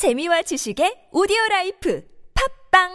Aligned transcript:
재미와 0.00 0.40
지식의 0.40 1.12
오디오 1.12 1.36
라이프 1.50 2.02
팝빵 2.72 2.88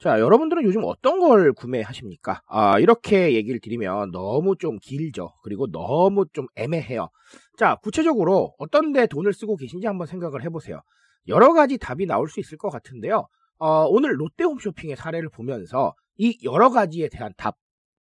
자, 0.00 0.18
여러분들은 0.18 0.64
요즘 0.64 0.82
어떤 0.84 1.20
걸 1.20 1.52
구매하십니까? 1.52 2.42
아, 2.48 2.80
이렇게 2.80 3.34
얘기를 3.34 3.60
드리면 3.60 4.10
너무 4.10 4.56
좀 4.56 4.80
길죠. 4.82 5.34
그리고 5.44 5.70
너무 5.70 6.24
좀 6.32 6.48
애매해요. 6.56 7.10
자, 7.56 7.76
구체적으로 7.76 8.54
어떤 8.58 8.92
데 8.92 9.06
돈을 9.06 9.32
쓰고 9.32 9.54
계신지 9.54 9.86
한번 9.86 10.08
생각을 10.08 10.42
해보세요. 10.42 10.80
여러 11.28 11.52
가지 11.52 11.78
답이 11.78 12.06
나올 12.06 12.28
수 12.28 12.40
있을 12.40 12.58
것 12.58 12.70
같은데요. 12.70 13.28
어, 13.58 13.84
오늘 13.86 14.20
롯데 14.20 14.44
홈쇼핑의 14.44 14.96
사례를 14.96 15.28
보면서 15.28 15.94
이 16.16 16.38
여러 16.44 16.70
가지에 16.70 17.08
대한 17.08 17.32
답, 17.36 17.56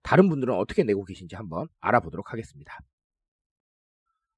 다른 0.02 0.28
분들은 0.28 0.54
어떻게 0.54 0.84
내고 0.84 1.04
계신지 1.04 1.36
한번 1.36 1.68
알아보도록 1.80 2.32
하겠습니다. 2.32 2.78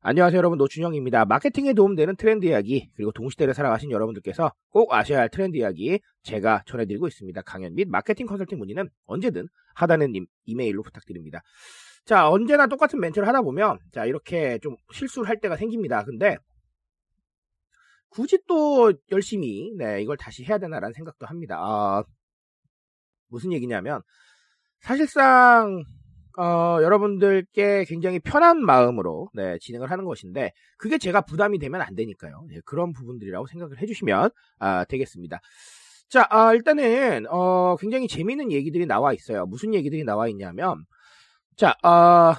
안녕하세요 0.01 0.38
여러분 0.38 0.57
노준영입니다. 0.59 1.24
마케팅에 1.24 1.73
도움되는 1.73 2.15
트렌드 2.15 2.47
이야기 2.47 2.88
그리고 2.95 3.10
동시대를 3.10 3.55
살아가신 3.55 3.91
여러분들께서 3.91 4.52
꼭 4.71 4.93
아셔야 4.93 5.19
할 5.19 5.29
트렌드 5.29 5.57
이야기 5.57 5.98
제가 6.23 6.62
전해드리고 6.66 7.09
있습니다. 7.09 7.43
강연 7.43 7.74
및 7.74 7.88
마케팅 7.88 8.27
컨설팅 8.27 8.59
문의는 8.59 8.88
언제든 9.07 9.48
하단의 9.74 10.12
이메일로 10.45 10.83
부탁드립니다. 10.83 11.43
자 12.05 12.30
언제나 12.30 12.69
똑같은 12.69 13.01
멘트를 13.01 13.27
하다 13.27 13.43
보면 13.43 13.80
자 13.93 14.05
이렇게 14.05 14.59
좀 14.62 14.77
실수를 14.93 15.29
할 15.29 15.41
때가 15.41 15.57
생깁니다. 15.57 16.05
근데 16.05 16.37
굳이 18.16 18.38
또 18.48 18.95
열심히 19.12 19.70
네 19.77 20.01
이걸 20.01 20.16
다시 20.16 20.43
해야 20.43 20.57
되나라는 20.57 20.95
생각도 20.95 21.27
합니다. 21.27 21.59
아, 21.61 22.02
무슨 23.29 23.52
얘기냐면 23.52 24.01
사실상 24.80 25.85
어, 26.38 26.79
여러분들께 26.80 27.85
굉장히 27.85 28.18
편한 28.18 28.65
마음으로 28.65 29.29
네, 29.35 29.59
진행을 29.60 29.91
하는 29.91 30.07
것인데 30.07 30.52
그게 30.79 30.96
제가 30.96 31.21
부담이 31.23 31.59
되면 31.59 31.82
안 31.82 31.95
되니까요. 31.95 32.46
네, 32.49 32.60
그런 32.65 32.95
부분들이라고 32.95 33.46
생각을 33.49 33.82
해주시면 33.82 34.30
아, 34.60 34.85
되겠습니다. 34.85 35.41
자, 36.09 36.26
아, 36.30 36.54
일단은 36.54 37.26
어, 37.29 37.76
굉장히 37.76 38.09
재미있는 38.09 38.51
얘기들이 38.51 38.87
나와 38.87 39.13
있어요. 39.13 39.45
무슨 39.45 39.74
얘기들이 39.74 40.04
나와 40.04 40.26
있냐면 40.29 40.87
자, 41.57 41.74
어, 41.82 42.32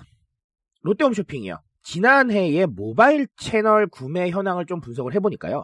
롯데홈쇼핑이요. 0.81 1.59
지난해의 1.87 2.67
모바일 2.67 3.27
채널 3.37 3.87
구매 3.87 4.29
현황을 4.29 4.65
좀 4.65 4.81
분석을 4.81 5.13
해보니까요. 5.15 5.63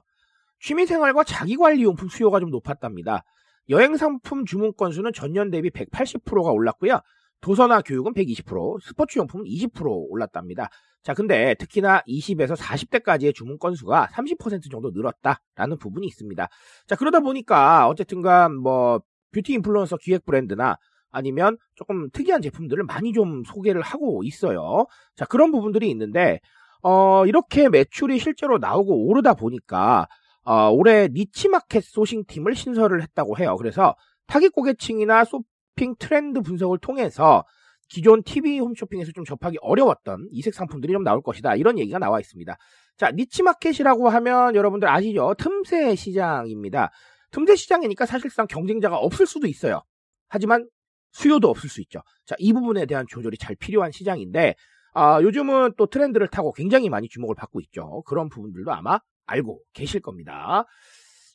취미생활과 0.61 1.25
자기관리용품 1.25 2.07
수요가 2.07 2.39
좀 2.39 2.49
높았답니다. 2.49 3.25
여행 3.67 3.97
상품 3.97 4.45
주문 4.45 4.73
건수는 4.73 5.11
전년 5.13 5.51
대비 5.51 5.69
180%가 5.69 6.51
올랐고요. 6.51 7.01
도서나 7.41 7.81
교육은 7.81 8.13
120%, 8.13 8.81
스포츠 8.81 9.19
용품은 9.19 9.45
20% 9.45 10.07
올랐답니다. 10.09 10.69
자, 11.01 11.13
근데 11.13 11.55
특히나 11.55 12.01
20에서 12.07 12.55
40대까지의 12.55 13.35
주문 13.35 13.59
건수가 13.59 14.07
30% 14.13 14.71
정도 14.71 14.91
늘었다라는 14.91 15.77
부분이 15.77 16.07
있습니다. 16.07 16.47
자, 16.88 16.95
그러다 16.95 17.19
보니까 17.19 17.89
어쨌든간 17.89 18.55
뭐 18.55 19.01
뷰티 19.33 19.51
인플루언서 19.51 19.97
기획 19.97 20.25
브랜드나 20.25 20.77
아니면 21.14 21.58
조금 21.75 22.09
특이한 22.11 22.42
제품들을 22.42 22.83
많이 22.83 23.14
좀 23.14 23.44
소개를 23.45 23.81
하고 23.81 24.22
있어요. 24.23 24.86
자, 25.16 25.23
그런 25.25 25.52
부분들이 25.52 25.89
있는데 25.92 26.42
어, 26.81 27.25
이렇게 27.25 27.69
매출이 27.69 28.19
실제로 28.19 28.58
나오고 28.58 29.08
오르다 29.08 29.36
보니까 29.36 30.09
어, 30.44 30.69
올해 30.69 31.08
niche 31.09 31.43
market 31.43 31.83
sourcing 31.85 32.25
팀을 32.25 32.56
신설을 32.56 33.02
했다고 33.02 33.38
해요. 33.38 33.56
그래서 33.56 33.95
타깃 34.28 34.52
고객층이나 34.52 35.23
소, 35.23 35.44
쇼핑 35.73 35.95
트렌드 35.97 36.41
분석을 36.41 36.78
통해서 36.80 37.44
기존 37.89 38.23
TV 38.23 38.59
홈쇼핑에서 38.59 39.12
좀 39.12 39.25
접하기 39.25 39.57
어려웠던 39.62 40.29
이색 40.31 40.53
상품들이 40.53 40.94
좀 40.94 41.03
나올 41.03 41.22
것이다. 41.22 41.56
이런 41.56 41.78
얘기가 41.78 42.00
나와 42.00 42.19
있습니다. 42.19 42.56
자, 42.97 43.12
니치마켓이라고 43.12 44.09
하면 44.09 44.56
여러분들 44.56 44.88
아시죠? 44.88 45.35
틈새 45.38 45.96
시장입니다. 45.96 46.91
틈새 47.31 47.56
시장이니까 47.56 48.06
사실상 48.06 48.47
경쟁자가 48.47 48.97
없을 48.97 49.25
수도 49.25 49.47
있어요. 49.47 49.81
하지만 50.29 50.68
수요도 51.13 51.50
없을 51.50 51.69
수 51.69 51.81
있죠. 51.81 52.01
자, 52.25 52.35
이 52.40 52.53
부분에 52.53 52.85
대한 52.85 53.06
조절이 53.07 53.38
잘 53.38 53.56
필요한 53.56 53.91
시장인데, 53.91 54.56
아, 54.94 55.22
요즘은 55.22 55.74
또 55.78 55.88
트렌드를 55.88 56.28
타고 56.28 56.51
굉장히 56.51 56.90
많이 56.90 57.07
주목을 57.09 57.35
받고 57.35 57.62
있죠. 57.62 58.03
그런 58.06 58.29
부분들도 58.29 58.72
아마 58.72 59.00
알고 59.25 59.62
계실 59.73 60.02
겁니다. 60.02 60.66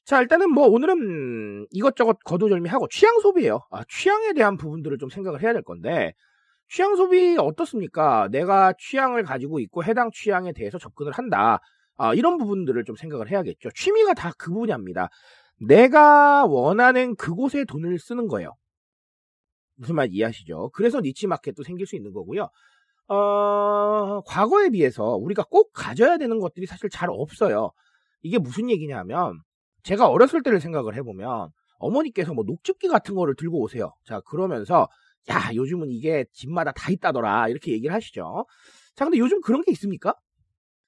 자, 0.05 0.21
일단은 0.21 0.51
뭐 0.53 0.67
오늘은 0.69 1.67
이것저것 1.71 2.19
거두절미하고 2.25 2.89
취향 2.89 3.21
소비예요. 3.21 3.61
아, 3.71 3.83
취향에 3.89 4.33
대한 4.33 4.57
부분들을 4.57 4.99
좀 4.99 5.11
생각을 5.11 5.43
해야 5.43 5.53
될 5.53 5.63
건데 5.63 6.13
취향 6.71 6.97
소비 6.97 7.37
어떻습니까? 7.39 8.29
내가 8.31 8.73
취향을 8.79 9.23
가지고 9.25 9.59
있고 9.61 9.85
해당 9.85 10.11
취향에 10.13 10.53
대해서 10.53 10.79
접근을 10.79 11.13
한다. 11.13 11.61
아, 11.97 12.15
이런 12.15 12.39
부분들을 12.39 12.85
좀 12.85 12.97
생각을 12.97 13.31
해야겠죠. 13.31 13.71
취미가 13.75 14.15
다 14.15 14.33
그 14.39 14.53
분야입니다. 14.53 15.09
내가 15.61 16.47
원하는 16.47 17.17
그곳에 17.17 17.65
돈을 17.65 17.99
쓰는 17.99 18.29
거예요. 18.29 18.55
무슨 19.79 19.95
말 19.95 20.09
이해하시죠? 20.11 20.71
그래서 20.75 21.01
니치 21.01 21.27
마켓도 21.27 21.63
생길 21.63 21.87
수 21.87 21.97
있는 21.97 22.13
거고요. 22.13 22.49
어, 23.09 24.21
과거에 24.27 24.69
비해서 24.71 25.17
우리가 25.17 25.45
꼭 25.45 25.73
가져야 25.73 26.19
되는 26.19 26.39
것들이 26.39 26.67
사실 26.67 26.91
잘 26.91 27.09
없어요. 27.11 27.71
이게 28.23 28.39
무슨 28.39 28.69
얘기냐면 28.71 29.41
제가 29.83 30.09
어렸을 30.09 30.43
때를 30.43 30.61
생각을 30.61 30.95
해보면 30.97 31.51
어머니께서 31.79 32.35
뭐 32.35 32.45
녹즙기 32.45 32.89
같은 32.89 33.15
거를 33.15 33.35
들고 33.37 33.61
오세요. 33.61 33.95
자, 34.05 34.21
그러면서 34.21 34.89
야, 35.31 35.51
요즘은 35.55 35.91
이게 35.91 36.25
집마다 36.33 36.73
다 36.73 36.91
있다더라. 36.91 37.49
이렇게 37.49 37.73
얘기를 37.73 37.95
하시죠. 37.95 38.47
자, 38.97 39.05
근데 39.05 39.19
요즘 39.19 39.41
그런 39.41 39.63
게 39.63 39.71
있습니까? 39.73 40.15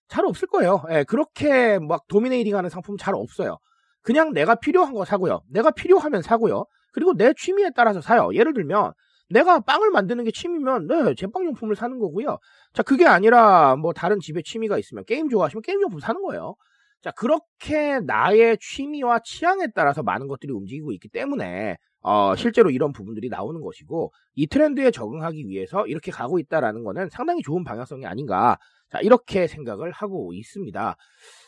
잘 0.09 0.27
없을 0.27 0.49
거예요. 0.49 0.83
예, 0.91 1.05
그렇게 1.05 1.79
막 1.79 2.07
도미네이팅 2.09 2.57
하는 2.57 2.69
상품 2.69 2.97
잘 2.97 3.15
없어요. 3.15 3.59
그냥 4.03 4.33
내가 4.33 4.57
필요한 4.57 4.93
거 4.93 5.05
사고요. 5.05 5.43
내가 5.49 5.71
필요하면 5.71 6.23
사고요. 6.23 6.65
그리고 6.93 7.15
내 7.15 7.33
취미에 7.35 7.71
따라서 7.75 8.01
사요. 8.01 8.31
예를 8.35 8.55
들면 8.55 8.93
내가 9.31 9.61
빵을 9.61 9.91
만드는 9.91 10.25
게 10.25 10.33
취미면 10.33 10.89
네, 10.89 11.15
제빵용품을 11.15 11.77
사는 11.77 11.99
거고요. 11.99 12.39
자, 12.73 12.83
그게 12.83 13.07
아니라 13.07 13.77
뭐 13.77 13.93
다른 13.93 14.19
집에 14.21 14.43
취미가 14.43 14.79
있으면 14.79 15.05
게임 15.05 15.29
좋아하시면 15.29 15.63
게임용품 15.63 16.01
사는 16.01 16.21
거예요. 16.23 16.57
자, 17.01 17.11
그렇게 17.13 18.01
나의 18.01 18.59
취미와 18.61 19.21
취향에 19.25 19.69
따라서 19.75 20.03
많은 20.03 20.27
것들이 20.27 20.53
움직이고 20.53 20.93
있기 20.93 21.09
때문에 21.09 21.77
어, 22.03 22.35
실제로 22.35 22.71
이런 22.71 22.93
부분들이 22.93 23.29
나오는 23.29 23.61
것이고 23.61 24.13
이 24.35 24.47
트렌드에 24.47 24.91
적응하기 24.91 25.47
위해서 25.49 25.87
이렇게 25.87 26.11
가고 26.11 26.39
있다라는 26.39 26.83
것은 26.83 27.09
상당히 27.11 27.43
좋은 27.43 27.63
방향성이 27.65 28.07
아닌가. 28.07 28.59
자, 28.91 29.01
이렇게 29.01 29.47
생각을 29.47 29.93
하고 29.93 30.33
있습니다. 30.35 30.97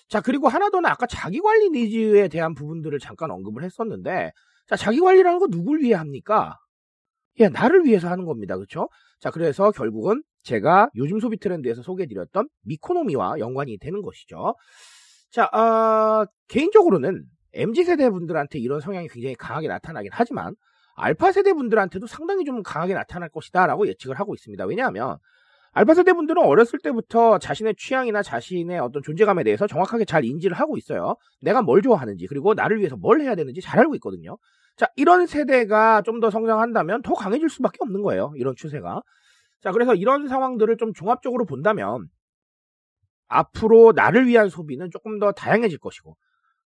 자, 0.08 0.20
그리고 0.20 0.48
하나 0.48 0.70
더는 0.70 0.88
아까 0.88 1.06
자기 1.06 1.41
관리 1.41 1.70
니즈에 1.70 2.28
대한 2.28 2.54
부분들을 2.54 2.98
잠깐 2.98 3.31
언급을 3.31 3.64
했었는데 3.64 4.31
자, 4.72 4.76
자기 4.76 5.00
관리라는 5.00 5.38
거 5.38 5.48
누굴 5.48 5.82
위해 5.82 5.92
합니까? 5.92 6.58
예, 7.40 7.50
나를 7.50 7.84
위해서 7.84 8.08
하는 8.08 8.24
겁니다. 8.24 8.56
그렇죠? 8.56 8.88
자, 9.20 9.30
그래서 9.30 9.70
결국은 9.70 10.22
제가 10.44 10.88
요즘 10.96 11.20
소비 11.20 11.36
트렌드에서 11.36 11.82
소개해 11.82 12.06
드렸던 12.06 12.48
미코노미와 12.62 13.38
연관이 13.38 13.76
되는 13.76 14.00
것이죠. 14.00 14.54
자, 15.30 15.44
어, 15.44 16.24
개인적으로는 16.48 17.22
MZ세대 17.52 18.08
분들한테 18.08 18.60
이런 18.60 18.80
성향이 18.80 19.08
굉장히 19.08 19.34
강하게 19.34 19.68
나타나긴 19.68 20.10
하지만 20.10 20.54
알파 20.96 21.32
세대 21.32 21.52
분들한테도 21.52 22.06
상당히 22.06 22.46
좀 22.46 22.62
강하게 22.62 22.94
나타날 22.94 23.28
것이다 23.28 23.66
라고 23.66 23.86
예측을 23.86 24.18
하고 24.18 24.32
있습니다. 24.32 24.64
왜냐하면 24.64 25.18
알파 25.72 25.94
세대 25.94 26.12
분들은 26.12 26.42
어렸을 26.42 26.78
때부터 26.78 27.38
자신의 27.38 27.74
취향이나 27.78 28.22
자신의 28.22 28.78
어떤 28.78 29.02
존재감에 29.02 29.42
대해서 29.42 29.66
정확하게 29.66 30.04
잘 30.04 30.24
인지를 30.24 30.56
하고 30.56 30.76
있어요. 30.76 31.16
내가 31.40 31.62
뭘 31.62 31.80
좋아하는지 31.82 32.26
그리고 32.26 32.52
나를 32.54 32.78
위해서 32.78 32.96
뭘 32.96 33.22
해야 33.22 33.34
되는지 33.34 33.60
잘 33.62 33.80
알고 33.80 33.94
있거든요. 33.96 34.36
자, 34.76 34.86
이런 34.96 35.26
세대가 35.26 36.02
좀 36.02 36.20
더 36.20 36.30
성장한다면 36.30 37.02
더 37.02 37.14
강해질 37.14 37.48
수밖에 37.48 37.78
없는 37.80 38.02
거예요. 38.02 38.32
이런 38.36 38.54
추세가. 38.56 39.02
자, 39.62 39.72
그래서 39.72 39.94
이런 39.94 40.28
상황들을 40.28 40.76
좀 40.76 40.92
종합적으로 40.92 41.46
본다면 41.46 42.06
앞으로 43.28 43.92
나를 43.96 44.26
위한 44.26 44.48
소비는 44.50 44.90
조금 44.90 45.18
더 45.18 45.32
다양해질 45.32 45.78
것이고 45.78 46.16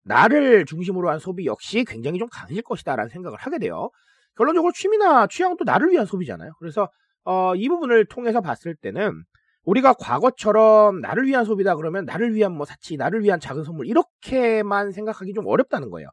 나를 0.06 0.66
중심으로 0.66 1.10
한 1.10 1.20
소비 1.20 1.46
역시 1.46 1.84
굉장히 1.86 2.20
좀 2.20 2.28
강해질 2.32 2.64
것이다라는 2.64 3.10
생각을 3.10 3.38
하게 3.38 3.60
돼요. 3.60 3.90
결론적으로 4.38 4.72
취미나 4.74 5.28
취향도 5.28 5.66
나를 5.66 5.92
위한 5.92 6.06
소비잖아요. 6.06 6.54
그래서 6.60 6.88
어, 7.26 7.56
이 7.56 7.68
부분을 7.70 8.06
통해서 8.06 8.42
봤을 8.42 8.76
때는 8.76 9.24
우리가 9.64 9.94
과거처럼 9.94 11.00
나를 11.00 11.26
위한 11.26 11.46
소비다 11.46 11.76
그러면 11.76 12.06
나를 12.06 12.34
위한 12.36 12.52
뭐 12.54 12.66
사치, 12.66 12.98
나를 12.98 13.24
위한 13.24 13.40
작은 13.40 13.64
선물 13.64 13.88
이렇게만 13.88 14.92
생각하기 14.92 15.34
좀 15.34 15.48
어렵다는 15.48 15.90
거예요. 15.90 16.10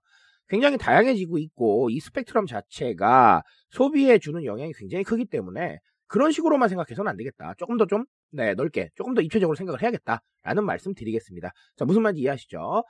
굉장히 0.49 0.79
다양해지고 0.79 1.39
있고 1.39 1.91
이 1.91 2.01
스펙트럼 2.01 2.47
자체가 2.47 3.43
소비에 3.71 4.19
주는 4.19 4.45
영향이 4.45 4.73
굉장히 4.77 5.05
크기 5.05 5.25
때문에 5.25 5.79
그런 6.07 6.33
식으로만 6.33 6.69
생각해서는 6.69 7.09
안 7.09 7.17
되겠다. 7.17 7.55
조금 7.57 7.77
더 7.77 7.87
좀, 7.87 8.05
네, 8.33 8.55
넓게, 8.55 8.91
조금 8.97 9.15
더 9.15 9.23
입체적으로 9.23 9.55
생각을 9.55 9.81
해야겠다 9.81 10.21
라는 10.43 10.65
말씀 10.65 10.93
드리겠습니다. 10.93 11.53
자, 11.77 11.85
무슨 11.85 12.03
말인지 12.03 12.23
이해하시죠? 12.23 12.83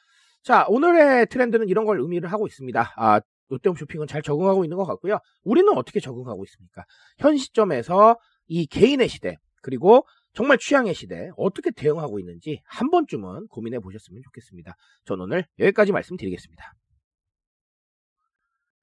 자, 0.43 0.65
오늘의 0.69 1.27
트렌드는 1.27 1.69
이런 1.69 1.85
걸 1.85 2.01
의미를 2.01 2.33
하고 2.33 2.47
있습니다. 2.47 2.95
아, 2.97 3.21
롯데홈 3.51 3.77
쇼핑은 3.77 4.07
잘 4.07 4.23
적응하고 4.23 4.65
있는 4.65 4.77
것 4.77 4.87
같고요. 4.87 5.19
우리는 5.43 5.71
어떻게 5.77 6.01
적응하고 6.01 6.45
있습니까? 6.45 6.85
현 7.19 7.37
시점에서 7.37 8.17
이 8.47 8.67
개인의 8.67 9.09
시대, 9.09 9.37
그리고 9.63 10.07
정말 10.33 10.59
취향의 10.59 10.95
시대, 10.95 11.31
어떻게 11.37 11.71
대응하고 11.71 12.19
있는지 12.19 12.63
한 12.65 12.91
번쯤은 12.91 13.49
고민해 13.49 13.81
보셨으면 13.81 14.23
좋겠습니다. 14.25 14.75
전 15.05 15.21
오늘 15.21 15.45
여기까지 15.59 15.93
말씀드리겠습니다. 15.93 16.73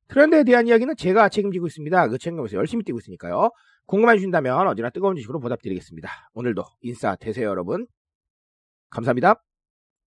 트렌드에 0.09 0.43
대한 0.43 0.67
이야기는 0.67 0.95
제가 0.95 1.29
책임지고 1.29 1.67
있습니다. 1.67 2.07
그 2.07 2.17
책임감에서 2.17 2.55
열심히 2.57 2.83
뛰고 2.83 2.99
있으니까요. 2.99 3.49
궁금해 3.85 4.15
주신다면 4.15 4.67
언제나 4.67 4.89
뜨거운 4.89 5.15
지식으로 5.15 5.39
보답드리겠습니다. 5.39 6.09
오늘도 6.33 6.63
인싸 6.81 7.15
되세요, 7.15 7.49
여러분. 7.49 7.87
감사합니다. 8.89 9.46